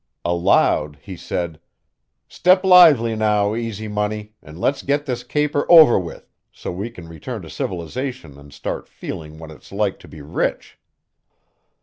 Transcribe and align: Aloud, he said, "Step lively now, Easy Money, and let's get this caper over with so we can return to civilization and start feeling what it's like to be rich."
Aloud, 0.25 0.97
he 1.03 1.15
said, 1.15 1.59
"Step 2.27 2.63
lively 2.65 3.15
now, 3.15 3.53
Easy 3.53 3.87
Money, 3.87 4.33
and 4.41 4.59
let's 4.59 4.81
get 4.81 5.05
this 5.05 5.23
caper 5.23 5.63
over 5.69 5.99
with 5.99 6.27
so 6.51 6.71
we 6.71 6.89
can 6.89 7.07
return 7.07 7.43
to 7.43 7.51
civilization 7.51 8.35
and 8.39 8.51
start 8.51 8.87
feeling 8.89 9.37
what 9.37 9.51
it's 9.51 9.71
like 9.71 9.99
to 9.99 10.07
be 10.07 10.23
rich." 10.23 10.79